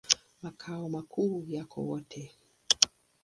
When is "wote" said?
1.81-2.31